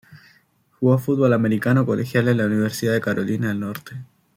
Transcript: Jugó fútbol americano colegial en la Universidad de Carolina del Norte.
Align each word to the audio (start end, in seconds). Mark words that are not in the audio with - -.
Jugó 0.79 0.97
fútbol 0.97 1.31
americano 1.31 1.85
colegial 1.85 2.27
en 2.27 2.37
la 2.37 2.47
Universidad 2.47 2.93
de 2.93 3.01
Carolina 3.01 3.49
del 3.49 3.59
Norte. 3.59 4.03